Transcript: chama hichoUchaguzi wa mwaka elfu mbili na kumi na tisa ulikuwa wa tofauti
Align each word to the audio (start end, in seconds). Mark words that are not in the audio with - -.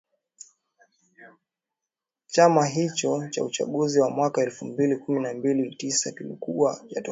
chama 2.27 2.65
hichoUchaguzi 2.65 3.99
wa 3.99 4.09
mwaka 4.09 4.41
elfu 4.41 4.65
mbili 4.65 4.91
na 4.93 4.99
kumi 4.99 5.21
na 5.69 5.75
tisa 5.77 6.13
ulikuwa 6.21 6.71
wa 6.71 6.77
tofauti 7.01 7.09